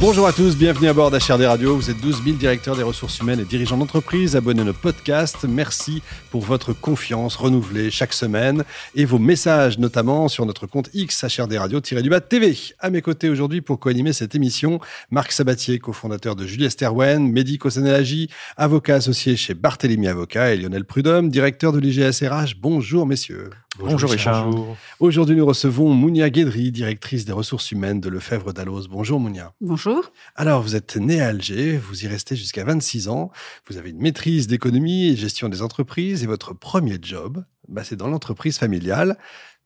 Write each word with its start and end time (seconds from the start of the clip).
Bonjour 0.00 0.26
à 0.26 0.32
tous, 0.32 0.56
bienvenue 0.56 0.88
à 0.88 0.94
bord 0.94 1.10
d'HRD 1.10 1.42
Radio. 1.42 1.76
Vous 1.76 1.90
êtes 1.90 2.00
12 2.00 2.24
000 2.24 2.36
directeurs 2.38 2.74
des 2.74 2.82
ressources 2.82 3.18
humaines 3.18 3.40
et 3.40 3.44
dirigeants 3.44 3.76
d'entreprise. 3.76 4.34
Abonnez 4.34 4.62
à 4.62 4.64
notre 4.64 4.80
podcast. 4.80 5.44
Merci 5.46 6.02
pour 6.30 6.40
votre 6.40 6.72
confiance 6.72 7.36
renouvelée 7.36 7.90
chaque 7.90 8.14
semaine 8.14 8.64
et 8.94 9.04
vos 9.04 9.18
messages, 9.18 9.78
notamment 9.78 10.28
sur 10.28 10.46
notre 10.46 10.66
compte 10.66 10.88
X 10.94 11.22
HRD 11.24 11.58
Radio-du-Bas 11.58 12.22
TV. 12.22 12.56
À 12.78 12.88
mes 12.88 13.02
côtés 13.02 13.28
aujourd'hui 13.28 13.60
pour 13.60 13.78
co-animer 13.78 14.14
cette 14.14 14.34
émission, 14.34 14.80
Marc 15.10 15.32
Sabatier, 15.32 15.78
cofondateur 15.78 16.34
de 16.34 16.46
Julie 16.46 16.70
Sterwen, 16.70 17.30
Mehdi 17.30 17.58
Kosenelagi, 17.58 18.30
avocat 18.56 18.94
associé 18.94 19.36
chez 19.36 19.52
Barthélemy 19.52 20.08
Avocat 20.08 20.54
et 20.54 20.56
Lionel 20.56 20.86
Prudhomme, 20.86 21.28
directeur 21.28 21.74
de 21.74 21.78
l'IGS 21.78 22.26
RH. 22.26 22.54
Bonjour 22.58 23.04
messieurs. 23.04 23.50
Bonjour, 23.80 24.10
Richard. 24.10 24.50
Aujourd'hui, 24.98 25.36
nous 25.36 25.46
recevons 25.46 25.92
Mounia 25.94 26.28
Guédry, 26.28 26.70
directrice 26.70 27.24
des 27.24 27.32
ressources 27.32 27.70
humaines 27.70 28.00
de 28.00 28.08
Lefebvre 28.08 28.52
d'Alloz. 28.52 28.88
Bonjour 28.88 29.18
Mounia. 29.18 29.54
Bonjour. 29.60 30.12
Alors, 30.36 30.62
vous 30.62 30.76
êtes 30.76 30.96
né 30.96 31.20
à 31.20 31.28
Alger, 31.28 31.78
vous 31.78 32.04
y 32.04 32.08
restez 32.08 32.36
jusqu'à 32.36 32.64
26 32.64 33.08
ans, 33.08 33.30
vous 33.68 33.78
avez 33.78 33.90
une 33.90 34.00
maîtrise 34.00 34.46
d'économie 34.46 35.08
et 35.08 35.16
gestion 35.16 35.48
des 35.48 35.62
entreprises 35.62 36.22
et 36.22 36.26
votre 36.26 36.52
premier 36.52 36.98
job, 37.00 37.44
bah, 37.68 37.82
c'est 37.82 37.96
dans 37.96 38.08
l'entreprise 38.08 38.58
familiale. 38.58 39.16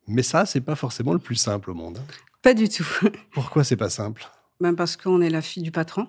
Mais 0.07 0.23
ça, 0.23 0.47
c'est 0.47 0.61
pas 0.61 0.77
forcément 0.77 1.13
le 1.13 1.19
plus 1.19 1.37
simple 1.37 1.71
au 1.71 1.75
monde. 1.75 1.99
Pas 2.43 2.55
du 2.55 2.69
tout. 2.69 2.87
Pourquoi 3.33 3.65
c'est 3.65 3.77
pas 3.77 3.91
simple? 3.91 4.31
Ben 4.61 4.75
Parce 4.75 4.97
qu'on 4.97 5.21
est 5.23 5.31
la 5.31 5.43
fille 5.43 5.63
du 5.63 5.73
patron. 5.73 6.07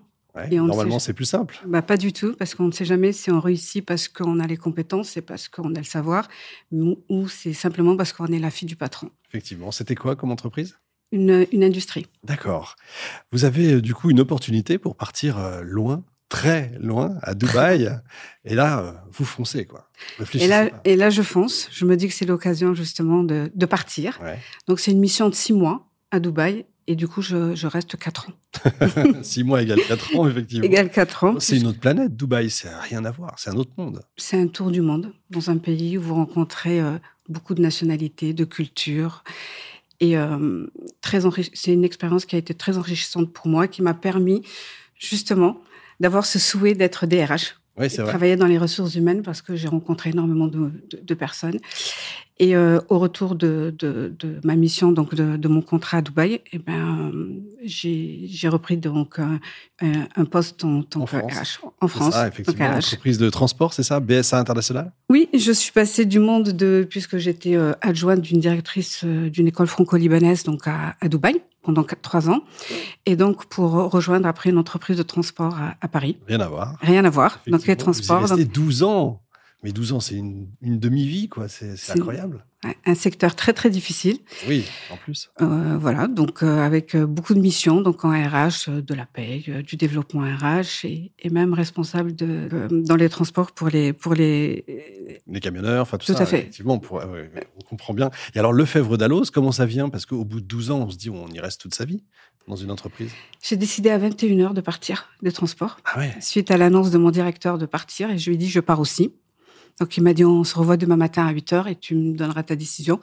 Et 0.51 0.55
normalement, 0.57 0.99
c'est 0.99 1.13
plus 1.13 1.25
simple. 1.25 1.59
Bah, 1.65 1.81
pas 1.81 1.97
du 1.97 2.11
tout, 2.11 2.35
parce 2.37 2.55
qu'on 2.55 2.67
ne 2.67 2.71
sait 2.71 2.85
jamais 2.85 3.11
si 3.11 3.31
on 3.31 3.39
réussit 3.39 3.85
parce 3.85 4.07
qu'on 4.07 4.39
a 4.39 4.47
les 4.47 4.57
compétences 4.57 5.17
et 5.17 5.21
parce 5.21 5.47
qu'on 5.47 5.73
a 5.75 5.77
le 5.77 5.85
savoir, 5.85 6.27
ou 6.71 7.27
c'est 7.27 7.53
simplement 7.53 7.95
parce 7.95 8.13
qu'on 8.13 8.27
est 8.27 8.39
la 8.39 8.51
fille 8.51 8.67
du 8.67 8.75
patron. 8.75 9.09
Effectivement. 9.29 9.71
C'était 9.71 9.95
quoi 9.95 10.15
comme 10.15 10.31
entreprise? 10.31 10.77
Une, 11.11 11.45
une, 11.51 11.63
industrie. 11.63 12.07
D'accord. 12.23 12.75
Vous 13.31 13.45
avez 13.45 13.73
euh, 13.73 13.81
du 13.81 13.93
coup 13.93 14.09
une 14.09 14.19
opportunité 14.19 14.77
pour 14.77 14.95
partir 14.95 15.37
euh, 15.37 15.61
loin, 15.61 16.03
très 16.29 16.73
loin, 16.79 17.15
à 17.21 17.35
Dubaï. 17.35 17.89
et 18.43 18.55
là, 18.55 18.79
euh, 18.79 18.91
vous 19.11 19.23
foncez, 19.23 19.65
quoi. 19.65 19.89
Et 20.33 20.47
là, 20.47 20.69
et 20.83 20.95
là, 20.95 21.09
je 21.09 21.21
fonce. 21.21 21.69
Je 21.71 21.85
me 21.85 21.95
dis 21.95 22.07
que 22.07 22.13
c'est 22.13 22.25
l'occasion 22.25 22.73
justement 22.73 23.23
de, 23.23 23.51
de 23.53 23.65
partir. 23.65 24.19
Ouais. 24.21 24.39
Donc, 24.67 24.79
c'est 24.79 24.91
une 24.91 24.99
mission 24.99 25.29
de 25.29 25.35
six 25.35 25.53
mois 25.53 25.87
à 26.11 26.19
Dubaï 26.19 26.65
et 26.87 26.95
du 26.95 27.07
coup, 27.07 27.21
je, 27.21 27.55
je 27.55 27.67
reste 27.67 27.97
4 27.97 28.29
ans. 28.29 29.21
6 29.23 29.43
mois 29.43 29.61
égale 29.63 29.79
4 29.87 30.15
ans, 30.17 30.27
effectivement. 30.27 30.65
Égale 30.65 30.91
4 30.91 31.23
ans. 31.23 31.39
C'est 31.39 31.57
une 31.57 31.67
autre 31.67 31.79
planète, 31.79 32.15
Dubaï. 32.15 32.49
C'est 32.49 32.69
rien 32.69 33.03
à 33.05 33.11
voir. 33.11 33.35
C'est 33.37 33.49
un 33.49 33.55
autre 33.55 33.71
monde. 33.77 34.01
C'est 34.17 34.39
un 34.39 34.47
tour 34.47 34.69
du 34.69 34.81
monde 34.81 35.11
dans 35.31 35.49
un 35.49 35.57
pays 35.57 35.97
où 35.97 36.01
vous 36.01 36.15
rencontrez 36.15 36.79
euh, 36.79 36.97
beaucoup 37.27 37.55
de 37.55 37.61
nationalités, 37.61 38.33
de 38.33 38.45
cultures. 38.45 39.23
Et 39.99 40.17
euh, 40.17 40.67
très 41.01 41.21
c'est 41.53 41.73
une 41.73 41.85
expérience 41.85 42.25
qui 42.25 42.35
a 42.35 42.39
été 42.39 42.53
très 42.53 42.77
enrichissante 42.77 43.33
pour 43.33 43.47
moi, 43.47 43.67
qui 43.67 43.81
m'a 43.81 43.93
permis 43.93 44.43
justement 44.99 45.61
d'avoir 45.99 46.25
ce 46.25 46.37
souhait 46.37 46.75
d'être 46.75 47.07
DRH. 47.07 47.55
Oui, 47.77 47.89
c'est 47.89 48.01
vrai. 48.01 48.11
Travailler 48.11 48.35
dans 48.35 48.45
les 48.45 48.57
ressources 48.57 48.95
humaines 48.95 49.21
parce 49.23 49.41
que 49.41 49.55
j'ai 49.55 49.67
rencontré 49.67 50.11
énormément 50.11 50.47
de, 50.47 50.71
de, 50.91 50.99
de 51.01 51.13
personnes. 51.13 51.59
Et 52.37 52.53
euh, 52.55 52.81
au 52.89 52.99
retour 52.99 53.35
de, 53.35 53.73
de, 53.79 54.13
de, 54.19 54.41
ma 54.43 54.57
mission, 54.57 54.91
donc 54.91 55.15
de, 55.15 55.37
de 55.37 55.47
mon 55.47 55.61
contrat 55.61 55.99
à 55.99 56.01
Dubaï, 56.01 56.41
eh 56.51 56.59
ben, 56.59 57.13
j'ai 57.63 58.49
repris 58.49 58.75
donc 58.75 59.19
un, 59.19 59.39
un 59.81 60.25
poste 60.25 60.65
en 60.65 60.83
tant 60.83 61.01
en 61.01 61.05
que 61.05 61.17
France. 61.17 61.59
RH 61.63 61.67
en 61.79 61.87
France. 61.87 62.13
Ça, 62.13 62.27
effectivement, 62.27 62.65
entreprise 62.65 63.17
de 63.19 63.29
transport, 63.29 63.73
c'est 63.73 63.83
ça 63.83 64.01
BSA 64.01 64.37
International? 64.37 64.91
Oui, 65.09 65.29
je 65.33 65.53
suis 65.53 65.71
passée 65.71 66.03
du 66.03 66.19
monde 66.19 66.49
de, 66.49 66.85
puisque 66.89 67.17
j'étais 67.17 67.55
euh, 67.55 67.71
adjointe 67.79 68.19
d'une 68.19 68.41
directrice 68.41 69.03
euh, 69.05 69.29
d'une 69.29 69.47
école 69.47 69.67
franco-libanaise 69.67 70.43
donc 70.43 70.67
à, 70.67 70.95
à 70.99 71.07
Dubaï 71.07 71.41
pendant 71.63 71.83
4, 71.83 72.01
3 72.01 72.29
ans. 72.29 72.41
Et 73.05 73.15
donc, 73.15 73.45
pour 73.45 73.71
rejoindre 73.71 74.27
après 74.27 74.49
une 74.49 74.57
entreprise 74.57 74.97
de 74.97 75.03
transport 75.03 75.55
à, 75.55 75.75
à 75.81 75.87
Paris. 75.87 76.17
Rien 76.27 76.41
à 76.41 76.47
voir. 76.47 76.75
Rien 76.81 77.03
à 77.05 77.09
voir. 77.09 77.39
Donc, 77.47 77.65
les 77.65 77.75
transports. 77.75 78.19
Vous 78.19 78.25
êtes 78.33 78.37
resté 78.37 78.45
12 78.45 78.83
ans. 78.83 79.21
Mais 79.65 79.71
12 79.71 79.93
ans, 79.93 79.99
c'est 79.99 80.13
une, 80.13 80.47
une 80.61 80.77
demi-vie, 80.77 81.27
quoi. 81.27 81.47
C'est 81.47 81.73
incroyable. 81.89 82.45
Un 82.85 82.93
secteur 82.93 83.35
très, 83.35 83.51
très 83.51 83.71
difficile. 83.71 84.19
Oui, 84.47 84.63
en 84.91 84.97
plus. 84.97 85.31
Euh, 85.41 85.75
voilà, 85.79 86.05
donc 86.07 86.43
euh, 86.43 86.59
avec 86.63 86.95
beaucoup 86.95 87.33
de 87.33 87.39
missions, 87.39 87.81
donc 87.81 88.05
en 88.05 88.11
RH, 88.11 88.69
euh, 88.69 88.81
de 88.83 88.93
la 88.93 89.07
paie, 89.07 89.43
euh, 89.47 89.63
du 89.63 89.75
développement 89.75 90.21
RH 90.21 90.85
et, 90.85 91.11
et 91.17 91.29
même 91.31 91.55
responsable 91.55 92.15
de, 92.15 92.47
euh, 92.53 92.67
dans 92.69 92.95
les 92.95 93.09
transports 93.09 93.53
pour 93.53 93.69
les... 93.69 93.91
Pour 93.91 94.13
les... 94.13 95.23
les 95.25 95.39
camionneurs, 95.39 95.81
enfin 95.81 95.97
tout, 95.97 96.05
tout 96.05 96.13
ça. 96.13 96.21
à 96.21 96.25
fait. 96.27 96.41
Effectivement, 96.41 96.77
pour, 96.77 97.03
on 97.03 97.63
comprend 97.67 97.95
bien. 97.95 98.11
Et 98.35 98.39
alors, 98.39 98.53
Lefebvre 98.53 98.99
d'Alloz, 98.99 99.31
comment 99.31 99.51
ça 99.51 99.65
vient? 99.65 99.89
Parce 99.89 100.05
qu'au 100.05 100.25
bout 100.25 100.41
de 100.41 100.45
12 100.45 100.69
ans, 100.69 100.81
on 100.81 100.91
se 100.91 100.97
dit, 100.97 101.09
on 101.09 101.27
y 101.29 101.39
reste 101.39 101.59
toute 101.59 101.73
sa 101.73 101.85
vie 101.85 102.03
dans 102.47 102.55
une 102.55 102.69
entreprise 102.69 103.11
J'ai 103.41 103.57
décidé 103.57 103.89
à 103.89 103.97
21 103.97 104.39
heures 104.41 104.53
de 104.53 104.61
partir 104.61 105.09
des 105.23 105.31
transports. 105.31 105.77
Ah 105.85 105.97
ouais. 105.97 106.13
Suite 106.21 106.51
à 106.51 106.57
l'annonce 106.57 106.91
de 106.91 106.99
mon 106.99 107.09
directeur 107.09 107.57
de 107.57 107.65
partir, 107.65 108.11
et 108.11 108.19
je 108.19 108.29
lui 108.29 108.35
ai 108.35 108.37
dit, 108.37 108.49
je 108.49 108.59
pars 108.59 108.79
aussi. 108.79 109.11
Donc 109.79 109.97
il 109.97 110.03
m'a 110.03 110.13
dit 110.13 110.25
on 110.25 110.43
se 110.43 110.57
revoit 110.57 110.77
demain 110.77 110.97
matin 110.97 111.25
à 111.25 111.31
8 111.31 111.53
heures 111.53 111.67
et 111.67 111.75
tu 111.75 111.95
me 111.95 112.15
donneras 112.15 112.43
ta 112.43 112.55
décision. 112.55 112.99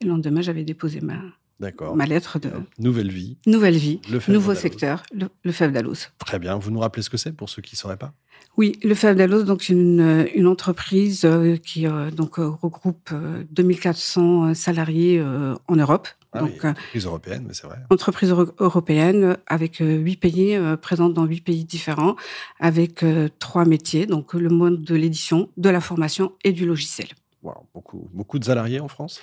Et 0.00 0.04
le 0.04 0.10
lendemain, 0.10 0.42
j'avais 0.42 0.64
déposé 0.64 1.00
ma, 1.00 1.20
ma 1.60 2.06
lettre 2.06 2.38
de 2.38 2.50
nouvelle 2.78 3.10
vie. 3.10 3.36
Nouvelle 3.46 3.76
vie, 3.76 4.00
le 4.10 4.20
nouveau 4.32 4.54
secteur, 4.54 5.02
le, 5.14 5.28
le 5.44 5.52
FEV 5.52 5.72
d'Alloz. 5.72 6.10
Très 6.18 6.38
bien. 6.38 6.56
Vous 6.56 6.70
nous 6.70 6.80
rappelez 6.80 7.02
ce 7.02 7.10
que 7.10 7.16
c'est 7.16 7.32
pour 7.32 7.48
ceux 7.48 7.62
qui 7.62 7.74
ne 7.74 7.78
sauraient 7.78 7.96
pas? 7.96 8.12
Oui, 8.56 8.78
le 8.82 8.94
FEV 8.94 9.16
d'Alloz, 9.16 9.44
donc 9.44 9.62
c'est 9.62 9.74
une, 9.74 10.26
une 10.34 10.46
entreprise 10.46 11.24
euh, 11.24 11.56
qui 11.56 11.86
euh, 11.86 12.10
donc 12.10 12.38
euh, 12.38 12.48
regroupe 12.48 13.12
2400 13.50 14.54
salariés 14.54 15.22
en 15.22 15.76
Europe. 15.76 16.08
Ah 16.36 16.40
donc, 16.40 16.50
oui, 16.62 16.70
entreprise 16.70 17.06
européenne, 17.06 17.44
mais 17.46 17.54
c'est 17.54 17.66
vrai. 17.66 17.78
Entreprise 17.90 18.30
euro 18.30 18.46
européenne 18.58 19.36
avec 19.46 19.78
huit 19.78 20.16
pays, 20.16 20.54
euh, 20.54 20.76
présente 20.76 21.14
dans 21.14 21.24
huit 21.24 21.40
pays 21.40 21.64
différents, 21.64 22.16
avec 22.60 23.02
euh, 23.02 23.28
trois 23.38 23.64
métiers, 23.64 24.06
donc 24.06 24.34
le 24.34 24.48
monde 24.48 24.82
de 24.82 24.94
l'édition, 24.94 25.50
de 25.56 25.70
la 25.70 25.80
formation 25.80 26.32
et 26.44 26.52
du 26.52 26.66
logiciel. 26.66 27.08
Wow, 27.42 27.66
beaucoup, 27.74 28.08
beaucoup 28.12 28.38
de 28.38 28.44
salariés 28.44 28.80
en 28.80 28.88
France? 28.88 29.20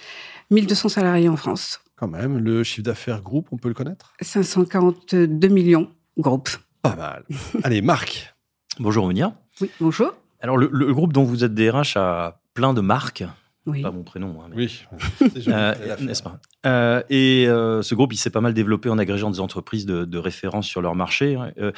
1200 0.52 0.90
salariés 0.90 1.30
en 1.30 1.36
France. 1.36 1.82
Quand 1.96 2.08
même. 2.08 2.38
Le 2.38 2.64
chiffre 2.64 2.86
d'affaires 2.86 3.22
groupe, 3.22 3.48
on 3.52 3.58
peut 3.58 3.68
le 3.68 3.74
connaître? 3.74 4.14
542 4.22 5.48
millions 5.48 5.92
groupe. 6.18 6.50
Pas 6.82 6.96
mal. 6.96 7.24
Allez, 7.64 7.82
Marc. 7.82 8.34
Bonjour, 8.80 9.06
Monia. 9.06 9.36
Oui, 9.62 9.70
bonjour. 9.80 10.14
Alors, 10.42 10.58
le, 10.58 10.70
le, 10.72 10.94
groupe 10.94 11.14
dont 11.14 11.24
vous 11.24 11.44
êtes 11.44 11.54
DRH 11.54 11.96
a 11.98 12.42
plein 12.54 12.74
de 12.74 12.82
marques. 12.82 13.24
Oui. 13.66 13.82
Pas 13.82 13.92
mon 13.92 14.04
prénom. 14.04 14.42
Hein, 14.42 14.50
mais... 14.50 14.56
Oui. 14.58 14.86
euh, 15.48 15.74
N'est-ce 16.02 16.22
pas 16.22 16.38
euh, 16.66 17.02
Et 17.10 17.46
euh, 17.48 17.82
ce 17.82 17.96
groupe, 17.96 18.12
il 18.12 18.18
s'est 18.18 18.30
pas 18.30 18.42
mal 18.42 18.54
développé 18.54 18.90
en 18.90 18.98
agrégeant 18.98 19.32
des 19.32 19.40
entreprises 19.40 19.86
de, 19.86 20.04
de 20.04 20.18
référence 20.18 20.68
sur 20.68 20.82
leur 20.82 20.96
marché. 20.96 21.38
Euh, 21.58 21.72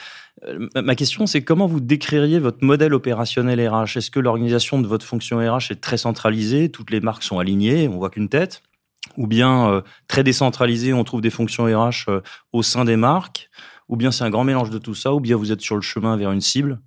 ma 0.75 0.96
question, 0.96 1.28
c'est 1.28 1.44
comment 1.44 1.68
vous 1.68 1.79
décririez 1.79 2.40
votre 2.40 2.63
modèle 2.63 2.94
opérationnel 2.94 3.68
RH 3.68 3.97
Est-ce 3.97 4.09
que 4.09 4.19
l'organisation 4.19 4.81
de 4.81 4.88
votre 4.88 5.06
fonction 5.06 5.38
RH 5.38 5.72
est 5.72 5.81
très 5.81 5.97
centralisée 5.97 6.69
Toutes 6.69 6.90
les 6.90 7.01
marques 7.01 7.23
sont 7.23 7.38
alignées, 7.38 7.88
on 7.88 7.97
voit 7.97 8.09
qu'une 8.09 8.29
tête? 8.29 8.63
Ou 9.17 9.28
bien 9.28 9.69
euh, 9.69 9.81
très 10.07 10.23
décentralisée, 10.23 10.91
on 10.94 11.03
trouve 11.03 11.22
des 11.22 11.29
fonctions 11.29 11.66
RH 11.66 12.09
euh, 12.09 12.22
au 12.52 12.63
sein 12.63 12.85
des 12.85 12.96
marques? 12.96 13.50
Ou 13.90 13.96
bien 13.96 14.12
c'est 14.12 14.23
un 14.23 14.31
grand 14.31 14.44
mélange 14.44 14.72
de 14.72 14.79
tout 14.79 14.96
ça? 14.96 15.13
Ou 15.13 15.19
bien 15.19 15.35
vous 15.35 15.52
êtes 15.52 15.62
sur 15.62 15.75
le 15.75 15.81
chemin 15.81 16.17
vers 16.17 16.31
une 16.31 16.41
cible? 16.41 16.79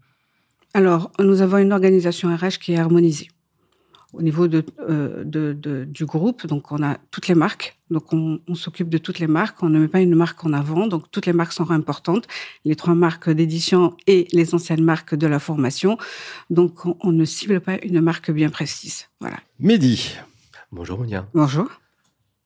Alors, 0.75 1.13
nous 1.21 1.41
avons 1.41 1.59
une 1.59 1.73
organisation 1.73 2.35
RH 2.35 2.59
qui 2.61 2.73
est 2.73 2.79
harmonisée 2.79 3.29
au 4.15 4.23
niveau 4.23 4.49
de, 4.49 4.65
euh, 4.81 5.23
de, 5.25 5.53
de, 5.53 5.85
du 5.85 6.07
groupe. 6.07 6.47
Donc, 6.47 6.73
on 6.73 6.83
a 6.83 6.97
toutes 7.11 7.29
les 7.29 7.35
marques. 7.35 7.79
Donc, 7.91 8.13
on, 8.13 8.41
on 8.49 8.55
s'occupe 8.55 8.89
de 8.89 8.99
toutes 8.99 9.19
les 9.19 9.27
marques. 9.27 9.63
On 9.63 9.69
ne 9.69 9.79
met 9.79 9.89
pas 9.89 10.01
une 10.01 10.15
marque 10.15 10.45
en 10.45 10.53
avant. 10.53 10.87
Donc, 10.87 11.11
toutes 11.11 11.27
les 11.27 11.33
marques 11.33 11.53
sont 11.53 11.71
importantes. 11.71 12.27
Les 12.65 12.75
trois 12.75 12.95
marques 12.95 13.29
d'édition 13.31 13.97
et 14.07 14.27
les 14.33 14.55
anciennes 14.55 14.83
marques 14.83 15.15
de 15.15 15.27
la 15.27 15.39
formation. 15.39 15.99
Donc, 16.49 16.87
on, 16.87 16.97
on, 17.01 17.13
ne 17.13 17.25
cible 17.25 17.61
pas 17.61 17.79
une 17.83 18.01
marque 18.01 18.31
bien 18.31 18.49
précise. 18.49 19.09
Voilà. 19.21 19.37
Mehdi. 19.59 20.17
Bonjour, 20.73 20.99
Monia. 20.99 21.29
Bonjour. 21.35 21.69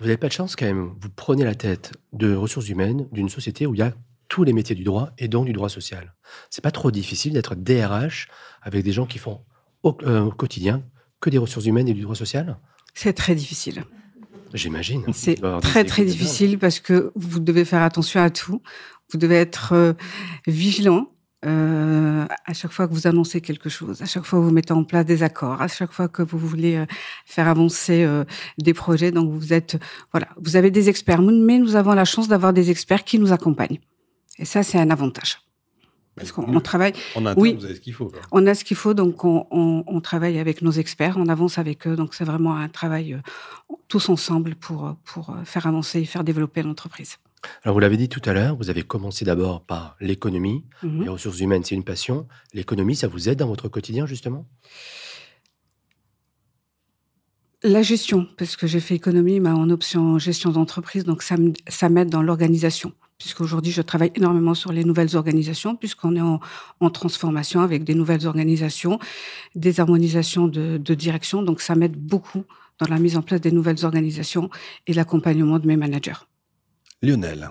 Vous 0.01 0.07
n'avez 0.07 0.17
pas 0.17 0.29
de 0.29 0.33
chance 0.33 0.57
quand 0.57 0.67
même. 0.67 0.91
Vous 1.01 1.11
prenez 1.15 1.45
la 1.45 1.55
tête 1.55 1.93
de 2.13 2.35
ressources 2.35 2.69
humaines 2.69 3.07
d'une 3.13 3.29
société 3.29 3.67
où 3.67 3.75
il 3.75 3.79
y 3.79 3.83
a 3.83 3.93
tous 4.27 4.43
les 4.43 4.53
métiers 4.53 4.75
du 4.75 4.83
droit 4.83 5.11
et 5.19 5.29
donc 5.29 5.47
du 5.47 5.53
droit 5.53 5.69
social. 5.69 6.15
C'est 6.51 6.65
pas 6.65 6.71
trop 6.71 6.91
difficile 6.91 7.35
d'être 7.35 7.55
DRH 7.55 8.29
avec 8.63 8.83
des 8.83 8.93
gens 8.93 9.07
qui 9.07 9.19
font 9.19 9.43
au, 9.83 9.97
euh, 10.03 10.23
au 10.23 10.31
quotidien 10.31 10.83
que 11.23 11.31
des 11.31 11.39
ressources 11.39 11.65
humaines 11.65 11.89
et 11.89 11.95
du 11.95 12.03
droit 12.03 12.15
social 12.15 12.59
C'est 12.93 13.15
très 13.15 13.35
difficile. 13.35 13.85
J'imagine. 14.53 15.03
C'est 15.15 15.41
très 15.63 15.85
très 15.85 16.05
difficile 16.05 16.59
parce 16.59 16.79
que 16.79 17.11
vous 17.15 17.41
devez 17.41 17.65
faire 17.65 17.81
attention 17.81 18.21
à 18.21 18.29
tout. 18.29 18.61
Vous 19.11 19.19
devez 19.19 19.37
être 19.37 19.73
euh, 19.73 19.95
vigilant 20.47 21.09
euh, 21.45 22.25
à 22.47 22.53
chaque 22.53 22.71
fois 22.71 22.87
que 22.87 22.93
vous 22.93 23.09
annoncez 23.09 23.41
quelque 23.41 23.69
chose, 23.69 24.01
à 24.01 24.07
chaque 24.07 24.25
fois 24.25 24.39
que 24.39 24.45
vous 24.45 24.53
mettez 24.53 24.73
en 24.73 24.85
place 24.85 25.05
des 25.05 25.25
accords, 25.25 25.61
à 25.61 25.67
chaque 25.67 25.91
fois 25.91 26.07
que 26.07 26.23
vous 26.23 26.39
voulez 26.39 26.77
euh, 26.77 26.87
faire 27.27 27.49
avancer 27.49 28.05
euh, 28.05 28.25
des 28.59 28.75
projets. 28.75 29.11
Donc 29.11 29.33
vous 29.33 29.53
êtes 29.53 29.77
voilà, 30.13 30.29
vous 30.37 30.55
avez 30.55 30.71
des 30.71 30.89
experts, 30.89 31.21
mais 31.21 31.59
nous 31.59 31.75
avons 31.75 31.95
la 31.95 32.05
chance 32.05 32.29
d'avoir 32.29 32.53
des 32.53 32.71
experts 32.71 33.03
qui 33.03 33.19
nous 33.19 33.33
accompagnent. 33.33 33.81
Et 34.39 34.45
ça, 34.45 34.63
c'est 34.63 34.79
un 34.79 34.91
avantage. 34.91 35.41
Parce 36.17 36.31
qu'on 36.31 36.61
travaille. 36.61 36.93
En 37.15 37.25
interne, 37.25 37.41
oui, 37.41 37.55
vous 37.55 37.65
avez 37.65 37.75
ce 37.75 37.81
qu'il 37.81 37.95
faut. 37.95 38.13
On 38.33 38.47
a 38.47 38.55
ce 38.55 38.65
qu'il 38.65 38.77
faut, 38.77 38.93
donc 38.93 39.25
on, 39.25 39.47
on, 39.51 39.83
on, 39.87 40.01
travaille 40.01 40.39
avec 40.39 40.61
nos 40.61 40.71
experts, 40.71 41.17
on 41.17 41.27
avance 41.29 41.59
avec 41.59 41.87
eux. 41.87 41.97
Donc 41.97 42.15
c'est 42.15 42.25
vraiment 42.25 42.55
un 42.55 42.69
travail 42.69 43.15
euh, 43.15 43.77
tous 43.89 44.11
ensemble 44.11 44.55
pour, 44.55 44.95
pour 45.05 45.31
euh, 45.31 45.45
faire 45.45 45.67
avancer 45.67 46.01
et 46.01 46.05
faire 46.05 46.23
développer 46.23 46.63
l'entreprise. 46.63 47.17
Alors 47.65 47.75
vous 47.75 47.81
l'avez 47.81 47.97
dit 47.97 48.09
tout 48.09 48.23
à 48.27 48.35
l'heure, 48.35 48.57
vous 48.57 48.69
avez 48.69 48.83
commencé 48.83 49.25
d'abord 49.25 49.63
par 49.63 49.97
l'économie. 50.01 50.65
Mhm. 50.83 51.03
Les 51.03 51.09
ressources 51.09 51.41
humaines, 51.41 51.65
c'est 51.65 51.75
une 51.75 51.85
passion. 51.85 52.27
L'économie, 52.53 52.95
ça 52.95 53.09
vous 53.09 53.29
aide 53.31 53.39
dans 53.39 53.49
votre 53.49 53.69
quotidien, 53.69 54.05
justement? 54.07 54.47
La 57.65 57.83
gestion, 57.83 58.27
parce 58.37 58.57
que 58.57 58.67
j'ai 58.67 58.81
fait 58.81 58.97
économie 58.97 59.39
mais 59.39 59.51
en 59.51 59.71
option 59.71 60.19
gestion 60.19 60.51
d'entreprise, 60.51 61.05
donc 61.05 61.23
ça 61.23 61.89
m'aide 61.89 62.11
dans 62.11 62.23
l'organisation. 62.23 62.93
Puisqu'aujourd'hui, 63.23 63.71
je 63.71 63.83
travaille 63.83 64.11
énormément 64.17 64.55
sur 64.55 64.73
les 64.73 64.83
nouvelles 64.85 65.15
organisations, 65.15 65.77
puisqu'on 65.77 66.17
est 66.17 66.21
en, 66.21 66.41
en 66.81 66.91
transformation 66.91 67.61
avec 67.61 67.85
des 67.85 67.95
nouvelles 67.95 68.27
organisations, 68.27 68.99
des 69.55 69.79
harmonisations 69.79 70.49
de, 70.49 70.77
de 70.77 70.95
direction. 70.95 71.43
Donc, 71.43 71.61
ça 71.61 71.77
m'aide 71.77 71.97
beaucoup 71.97 72.45
dans 72.81 72.89
la 72.89 72.99
mise 72.99 73.17
en 73.17 73.23
place 73.23 73.41
des 73.41 73.53
nouvelles 73.53 73.85
organisations 73.85 74.51
et 74.89 74.93
l'accompagnement 74.93 75.61
de 75.61 75.69
mes 75.69 75.77
managers. 75.77 76.27
Lionel. 77.01 77.51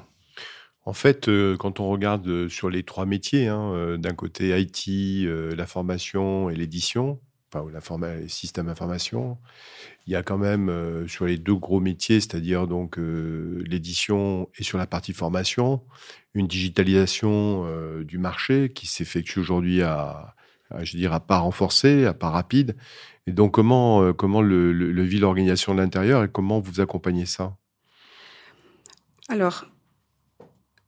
En 0.83 0.93
fait, 0.93 1.29
euh, 1.29 1.55
quand 1.57 1.79
on 1.79 1.89
regarde 1.89 2.27
euh, 2.27 2.49
sur 2.49 2.69
les 2.69 2.83
trois 2.83 3.05
métiers, 3.05 3.47
hein, 3.47 3.71
euh, 3.73 3.97
d'un 3.97 4.13
côté 4.13 4.59
IT, 4.59 5.27
la 5.55 5.65
formation 5.65 6.49
et 6.49 6.55
l'édition, 6.55 7.19
enfin 7.51 7.65
ou 7.65 7.69
la 7.69 7.81
forma 7.81 8.27
système 8.27 8.69
information, 8.69 9.37
il 10.07 10.13
y 10.13 10.15
a 10.15 10.23
quand 10.23 10.37
même 10.37 10.69
euh, 10.69 11.07
sur 11.07 11.25
les 11.25 11.37
deux 11.37 11.55
gros 11.55 11.79
métiers, 11.79 12.19
c'est-à-dire 12.19 12.67
donc 12.67 12.97
euh, 12.97 13.63
l'édition 13.67 14.49
et 14.57 14.63
sur 14.63 14.77
la 14.77 14.87
partie 14.87 15.13
formation, 15.13 15.81
une 16.33 16.47
digitalisation 16.47 17.65
euh, 17.65 18.03
du 18.03 18.17
marché 18.17 18.71
qui 18.73 18.87
s'effectue 18.87 19.39
aujourd'hui 19.39 19.81
à, 19.81 20.35
je 20.81 21.05
à 21.07 21.19
pas 21.19 21.39
renforcé, 21.39 22.05
à 22.05 22.13
pas 22.13 22.29
rapide. 22.29 22.77
Et 23.27 23.33
donc 23.33 23.53
comment 23.53 24.13
comment 24.13 24.41
le, 24.41 24.71
le 24.71 25.03
vit 25.03 25.19
l'organisation 25.19 25.75
de 25.75 25.81
l'intérieur 25.81 26.23
et 26.23 26.29
comment 26.29 26.59
vous 26.59 26.79
accompagnez 26.79 27.25
ça? 27.25 27.55
Alors, 29.29 29.65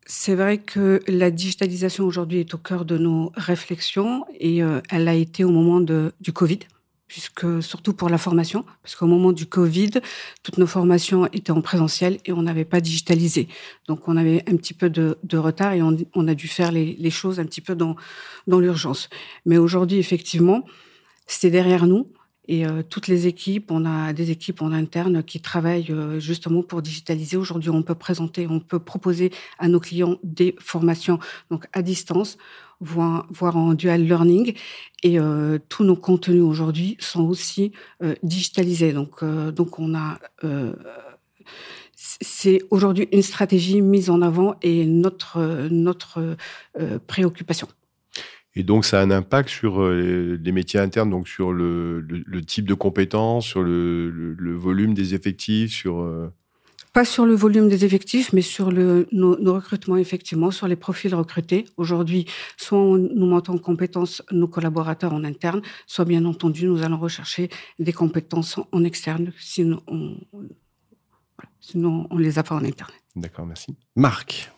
c'est 0.06 0.36
vrai 0.36 0.58
que 0.58 1.02
la 1.08 1.32
digitalisation 1.32 2.06
aujourd'hui 2.06 2.40
est 2.40 2.54
au 2.54 2.58
cœur 2.58 2.86
de 2.86 2.98
nos 2.98 3.32
réflexions 3.36 4.26
et 4.40 4.62
euh, 4.62 4.82
elle 4.90 5.08
a 5.08 5.14
été 5.14 5.44
au 5.44 5.50
moment 5.50 5.80
du 5.80 6.34
Covid, 6.34 6.60
puisque 7.08 7.64
surtout 7.64 7.94
pour 7.94 8.10
la 8.10 8.18
formation, 8.18 8.66
parce 8.82 8.96
qu'au 8.96 9.08
moment 9.08 9.32
du 9.32 9.46
Covid, 9.46 9.92
toutes 10.42 10.58
nos 10.58 10.68
formations 10.68 11.28
étaient 11.28 11.52
en 11.52 11.62
présentiel 11.62 12.20
et 12.26 12.34
on 12.34 12.42
n'avait 12.42 12.66
pas 12.66 12.82
digitalisé. 12.82 13.48
Donc 13.88 14.08
on 14.08 14.18
avait 14.18 14.44
un 14.48 14.58
petit 14.58 14.74
peu 14.74 14.90
de, 14.90 15.38
retard 15.38 15.74
et 15.74 15.82
on, 15.82 16.28
a 16.28 16.36
dû 16.36 16.48
faire 16.48 16.72
les, 16.72 16.96
les, 17.00 17.10
choses 17.10 17.40
un 17.40 17.46
petit 17.46 17.62
peu 17.62 17.76
dans, 17.76 17.96
dans 18.48 18.60
l'urgence. 18.60 19.10
Mais 19.46 19.58
aujourd'hui, 19.58 20.00
effectivement, 20.00 20.66
c'est 21.28 21.50
derrière 21.50 21.88
nous. 21.88 22.12
Et 22.48 22.66
euh, 22.66 22.84
toutes 22.88 23.07
les 23.07 23.28
équipes, 23.28 23.72
on 23.72 23.86
a 23.86 24.13
des 24.13 24.31
équipes 24.31 24.62
en 24.62 24.72
interne 24.72 25.24
qui 25.24 25.40
travaillent 25.40 25.92
euh, 25.92 26.19
justement 26.19 26.62
pour 26.62 26.81
digitaliser. 26.81 27.38
Aujourd'hui, 27.38 27.69
on 27.69 27.84
peut 27.84 27.95
présenter, 27.95 28.48
on 28.48 28.60
peut 28.60 28.80
proposer 28.80 29.31
à 29.60 29.68
nos 29.68 29.80
clients 29.80 30.18
des 30.24 30.56
formations 30.60 31.19
donc 31.50 31.66
à 31.74 31.81
distance, 31.81 32.38
voire, 32.81 33.28
voire 33.30 33.56
en 33.56 33.74
dual 33.74 34.04
learning. 34.04 34.56
Et 35.04 35.19
euh, 35.19 35.57
tous 35.69 35.84
nos 35.84 35.95
contenus 35.95 36.44
aujourd'hui 36.44 36.98
sont 37.00 37.24
aussi 37.24 37.72
euh, 38.01 38.16
digitalisés. 38.24 38.94
Donc, 38.94 39.24
euh, 39.24 39.51
donc 39.51 39.80
on 39.80 39.95
a 39.95 40.19
c'est 41.95 42.62
aujourd'hui 42.69 43.07
une 43.12 43.22
stratégie 43.22 43.81
mise 43.81 44.10
en 44.10 44.22
avant 44.22 44.56
et 44.62 44.86
notre 44.86 45.68
notre 45.69 46.36
euh, 46.80 47.00
préoccupation. 47.07 47.68
Et 48.56 48.64
donc, 48.64 48.86
ça 48.86 49.00
a 49.00 49.04
un 49.04 49.12
impact 49.12 49.50
sur 49.50 49.82
euh, 49.82 50.40
les 50.42 50.52
métiers 50.52 50.80
internes, 50.80 51.10
donc 51.10 51.28
sur 51.28 51.54
le, 51.54 52.02
le, 52.02 52.24
le 52.26 52.42
type 52.46 52.68
de 52.68 52.76
compétences, 52.76 53.48
sur 53.48 53.64
le, 53.64 54.10
le, 54.12 54.56
volume 54.56 54.94
des 54.94 55.16
effectifs, 55.16 55.72
sur... 55.72 56.02
Euh... 56.02 56.32
Pas 56.94 57.06
sur 57.06 57.26
le 57.26 57.34
volume 57.34 57.68
des 57.68 57.84
effectifs, 57.86 58.32
mais 58.34 58.44
sur 58.44 58.72
le, 58.72 59.08
nos, 59.12 59.40
nos 59.40 59.56
recrutements, 59.56 59.98
effectivement, 59.98 60.52
sur 60.52 60.68
les 60.68 60.76
profils 60.76 61.16
recrutés. 61.16 61.66
Aujourd'hui, 61.78 62.26
soit 62.56 62.78
on, 62.78 62.98
nous 62.98 63.26
montons 63.26 63.54
en 63.54 63.58
compétences 63.58 64.22
nos 64.32 64.48
collaborateurs 64.48 65.14
en 65.14 65.24
interne, 65.24 65.64
soit 65.88 66.06
bien 66.06 66.24
entendu, 66.26 66.68
nous 66.68 66.84
allons 66.84 67.00
rechercher 67.00 67.50
des 67.80 67.94
compétences 67.94 68.60
en, 68.60 68.68
en 68.72 68.84
externe, 68.84 69.34
sinon 69.40 69.82
on, 69.88 70.16
voilà, 70.32 71.50
sinon 71.60 72.06
on 72.12 72.18
les 72.20 72.38
a 72.38 72.44
pas 72.44 72.54
en 72.54 72.64
interne. 72.64 72.92
D'accord, 73.16 73.48
merci. 73.48 73.76
Marc 73.96 74.52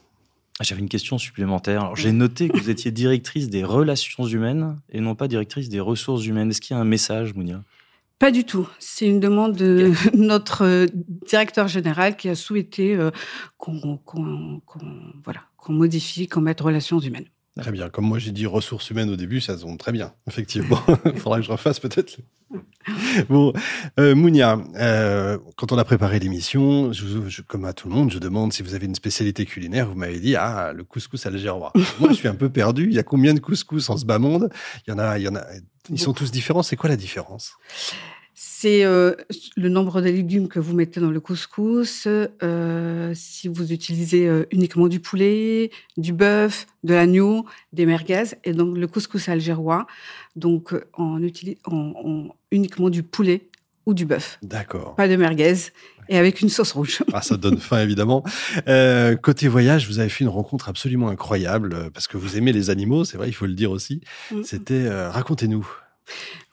j'avais 0.62 0.82
une 0.82 0.90
question 0.90 1.18
supplémentaire. 1.18 1.96
J'ai 1.96 2.12
noté 2.12 2.50
que 2.50 2.58
vous 2.58 2.70
étiez 2.70 2.92
directrice 2.92 3.50
des 3.50 3.64
relations 3.64 4.26
humaines 4.26 4.78
et 4.90 5.02
non 5.02 5.16
pas 5.16 5.28
directrice 5.28 5.70
des 5.70 5.80
ressources 5.80 6.26
humaines. 6.26 6.50
Est-ce 6.50 6.62
qu'il 6.62 6.76
y 6.76 6.78
a 6.78 6.82
un 6.82 6.86
message, 6.86 7.34
Mounia? 7.34 7.62
Pas 8.20 8.32
du 8.32 8.46
tout. 8.46 8.68
C'est 8.80 9.08
une 9.08 9.20
demande 9.20 9.56
de 9.58 9.92
notre 10.16 10.88
directeur 11.28 11.68
général 11.68 12.16
qui 12.16 12.30
a 12.30 12.36
souhaité 12.36 12.98
qu'on 13.58 13.98
qu 13.98 14.18
qu 14.66 14.80
voilà, 15.24 15.42
qu'on 15.58 15.74
modifie, 15.74 16.28
qu'on 16.28 16.42
mette 16.42 16.62
relations 16.62 17.00
humaines. 17.00 17.28
Très 17.60 17.72
bien. 17.72 17.90
Comme 17.90 18.06
moi, 18.06 18.20
j'ai 18.20 18.32
dit 18.32 18.46
ressources 18.46 18.90
humaines 18.90 19.10
au 19.10 19.16
début, 19.16 19.40
ça 19.40 19.58
sonne 19.58 19.78
très 19.78 19.94
bien, 19.94 20.14
effectivement. 20.28 20.80
Il 21.06 21.20
faudra 21.20 21.40
que 21.40 21.46
je 21.46 21.52
refasse 21.52 21.80
peut-être. 21.80 22.18
Bon, 23.30 23.54
euh, 24.00 24.16
Mounia, 24.16 24.60
euh, 24.76 25.38
quand 25.56 25.72
on 25.72 25.78
a 25.78 25.84
préparé 25.84 26.20
l'émission, 26.20 26.92
comme 27.48 27.66
à 27.66 27.74
tout 27.74 27.90
le 27.90 27.96
monde, 27.96 28.12
je 28.12 28.20
demande 28.20 28.54
si 28.54 28.64
vous 28.64 28.74
avez 28.74 28.86
une 28.86 28.96
spécialité 28.96 29.46
culinaire. 29.46 29.88
Vous 29.88 29.96
m'avez 29.96 30.20
dit, 30.20 30.36
ah, 30.36 30.74
le 30.74 30.84
couscous 30.84 31.26
algérois. 31.26 31.72
moi, 32.00 32.10
je 32.10 32.16
suis 32.16 32.28
un 32.28 32.36
peu 32.36 32.50
perdu. 32.50 32.86
Il 32.86 32.94
y 32.94 33.00
a 33.00 33.04
combien 33.04 33.34
de 33.34 33.40
couscous 33.40 33.90
en 33.90 33.98
ce 33.98 34.06
bas 34.06 34.20
monde? 34.20 34.50
Il 34.88 34.92
y 34.92 34.94
en 34.94 35.00
a, 35.00 35.18
il 35.18 35.24
y 35.24 35.28
en 35.28 35.36
a. 35.36 35.44
Ils 35.90 36.00
sont 36.00 36.14
tous 36.14 36.32
différents. 36.32 36.64
C'est 36.64 36.76
quoi 36.76 36.90
la 36.90 36.98
différence? 36.98 37.54
C'est 38.36 38.84
euh, 38.84 39.16
le 39.56 39.70
nombre 39.70 40.02
de 40.02 40.10
légumes 40.10 40.48
que 40.48 40.60
vous 40.60 40.76
mettez 40.76 41.00
dans 41.00 41.10
le 41.10 41.20
couscous, 41.20 42.06
euh, 42.08 43.12
si 43.16 43.48
vous 43.48 43.72
utilisez 43.72 44.28
euh, 44.28 44.46
uniquement 44.52 44.88
du 44.88 45.00
poulet, 45.00 45.72
du 45.98 46.14
bœuf, 46.14 46.68
de 46.84 46.94
l'agneau, 46.94 47.46
des 47.74 47.86
merguez, 47.86 48.36
et 48.44 48.54
donc 48.54 48.78
le 48.78 48.88
couscous 48.88 49.30
algérois, 49.30 49.88
donc 50.36 50.74
on 50.98 51.24
utilise 51.24 51.56
on, 51.66 51.94
on, 52.04 52.30
uniquement 52.52 52.90
du 52.90 53.04
poulet 53.04 53.48
ou 53.86 53.94
du 53.94 54.06
bœuf. 54.06 54.38
D'accord. 54.44 54.96
Pas 54.96 55.08
de 55.08 55.16
merguez 55.16 55.72
et 56.10 56.18
avec 56.18 56.42
une 56.42 56.50
sauce 56.50 56.72
rouge. 56.72 57.04
Ah, 57.14 57.22
ça 57.22 57.38
donne 57.38 57.58
faim, 57.58 57.82
évidemment. 57.82 58.24
Euh, 58.68 59.16
côté 59.16 59.48
voyage, 59.48 59.88
vous 59.88 60.00
avez 60.00 60.10
fait 60.10 60.24
une 60.24 60.30
rencontre 60.30 60.70
absolument 60.70 61.10
incroyable 61.10 61.90
parce 61.94 62.08
que 62.08 62.18
vous 62.18 62.38
aimez 62.38 62.52
les 62.52 62.70
animaux, 62.70 63.06
c'est 63.06 63.18
vrai, 63.18 63.28
il 63.28 63.34
faut 63.34 63.46
le 63.46 63.54
dire 63.54 63.72
aussi. 63.72 64.02
Mm. 64.32 64.44
C'était, 64.44 64.86
euh, 64.86 65.10
racontez-nous. 65.10 65.68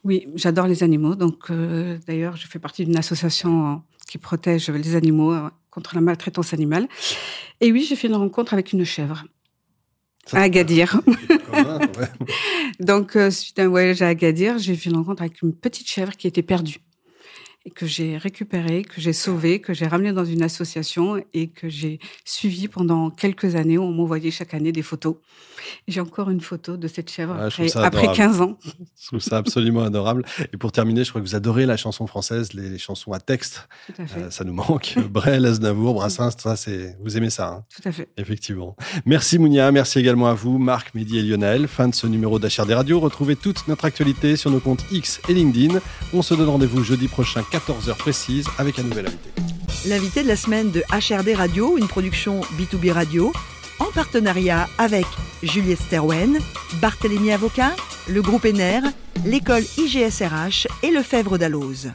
Oui, 0.05 0.29
j'adore 0.35 0.67
les 0.67 0.83
animaux. 0.83 1.15
Donc, 1.15 1.51
euh, 1.51 1.99
d'ailleurs, 2.07 2.37
je 2.37 2.47
fais 2.47 2.59
partie 2.59 2.85
d'une 2.85 2.97
association 2.97 3.83
qui 4.09 4.19
protège 4.19 4.69
les 4.69 4.97
animaux 4.97 5.33
euh, 5.33 5.49
contre 5.71 5.95
la 5.95 6.01
maltraitance 6.01 6.53
animale. 6.53 6.89
Et 7.61 7.71
oui, 7.73 7.87
j'ai 7.89 7.97
fait 7.97 8.09
une 8.09 8.17
rencontre 8.17 8.53
avec 8.53 8.73
une 8.73 8.85
chèvre. 8.85 9.25
Ça, 10.27 10.39
à 10.39 10.43
Agadir. 10.43 11.01
Donc, 12.81 13.17
euh, 13.17 13.31
suite 13.31 13.59
à 13.59 13.65
un 13.65 13.69
voyage 13.69 14.03
à 14.03 14.09
Agadir, 14.09 14.59
j'ai 14.59 14.75
fait 14.77 14.91
une 14.91 14.97
rencontre 14.97 15.23
avec 15.23 15.43
une 15.43 15.55
petite 15.55 15.89
chèvre 15.89 16.17
qui 16.17 16.27
était 16.27 16.43
perdue 16.43 16.81
et 17.64 17.71
que 17.71 17.87
j'ai 17.87 18.16
récupérée, 18.16 18.83
que 18.83 19.00
j'ai 19.00 19.12
sauvée, 19.12 19.61
que 19.61 19.73
j'ai 19.73 19.87
ramenée 19.87 20.12
dans 20.12 20.25
une 20.25 20.42
association 20.42 21.23
et 21.33 21.49
que 21.49 21.69
j'ai 21.69 22.00
suivie 22.25 22.69
pendant 22.69 23.11
quelques 23.11 23.54
années. 23.54 23.78
On 23.78 23.92
m'envoyait 23.92 24.31
chaque 24.31 24.54
année 24.54 24.73
des 24.73 24.83
photos. 24.83 25.16
J'ai 25.87 26.00
encore 26.00 26.31
une 26.31 26.40
photo 26.40 26.76
de 26.76 26.88
cette 26.88 27.11
chèvre 27.11 27.37
ah, 27.38 27.47
après, 27.47 27.76
après 27.76 28.12
15 28.12 28.40
ans. 28.40 28.59
Je 29.00 29.07
trouve 29.07 29.21
ça 29.21 29.37
absolument 29.37 29.83
adorable. 29.83 30.25
Et 30.52 30.57
pour 30.57 30.73
terminer, 30.73 31.04
je 31.04 31.11
crois 31.11 31.21
que 31.21 31.26
vous 31.26 31.37
adorez 31.37 31.66
la 31.66 31.76
chanson 31.76 32.07
française, 32.07 32.52
les, 32.52 32.69
les 32.69 32.78
chansons 32.78 33.12
à 33.12 33.21
texte. 33.21 33.69
Tout 33.87 34.02
à 34.02 34.07
fait. 34.07 34.21
Euh, 34.21 34.31
ça 34.31 34.45
nous 34.45 34.54
manque. 34.54 34.97
Brel, 35.11 35.47
Aznavour, 35.47 35.95
Brassens, 35.95 36.33
ça, 36.38 36.57
c'est, 36.57 36.97
vous 37.02 37.16
aimez 37.16 37.31
ça. 37.31 37.49
Hein? 37.49 37.64
Tout 37.75 37.88
à 37.88 37.92
fait. 37.92 38.09
Effectivement. 38.16 38.76
Merci 39.07 39.38
Mounia, 39.38 39.71
merci 39.71 39.99
également 39.99 40.28
à 40.28 40.35
vous, 40.35 40.59
Marc, 40.59 40.95
Mehdi 40.95 41.19
et 41.19 41.23
Lionel. 41.23 41.69
Fin 41.69 41.88
de 41.88 41.95
ce 41.95 42.07
numéro 42.07 42.38
d'HRD 42.38 42.73
Radio. 42.73 42.99
Retrouvez 42.99 43.37
toute 43.37 43.69
notre 43.69 43.85
actualité 43.85 44.37
sur 44.37 44.50
nos 44.50 44.61
comptes 44.61 44.85
X 44.90 45.21
et 45.28 45.35
LinkedIn. 45.35 45.78
On 46.12 46.23
se 46.23 46.35
donne 46.35 46.49
rendez-vous 46.49 46.83
jeudi 46.83 47.07
prochain, 47.07 47.42
14h 47.53 47.95
précise, 47.97 48.47
avec 48.59 48.79
un 48.79 48.83
nouvel 48.85 49.07
invité. 49.07 49.31
L'invité 49.87 50.23
de 50.23 50.29
la 50.29 50.37
semaine 50.37 50.71
de 50.71 50.83
HRD 50.91 51.35
Radio, 51.37 51.77
une 51.77 51.87
production 51.87 52.41
B2B 52.59 52.93
Radio, 52.93 53.33
en 53.79 53.91
partenariat 53.93 54.69
avec 54.79 55.07
Juliette 55.43 55.81
Sterwen, 55.81 56.39
Barthélémy 56.81 57.33
Avocat, 57.33 57.75
le 58.09 58.23
groupe 58.23 58.47
ENER, 58.47 58.81
l'école 59.27 59.65
IGSRH 59.77 60.67
et 60.83 60.91
le 60.91 61.03
Fèvre 61.03 61.37
d'Alloz. 61.37 61.93